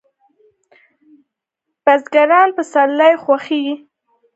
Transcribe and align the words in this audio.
بزګر 1.83 2.47
پسرلی 2.55 3.13
خوښوي 3.23 3.63